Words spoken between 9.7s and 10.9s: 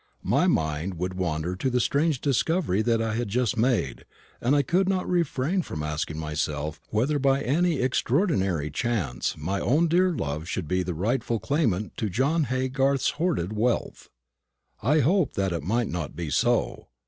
dear love should be